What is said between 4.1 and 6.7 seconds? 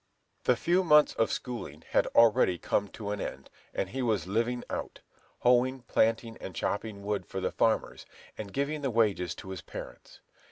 "living out," hoeing, planting, and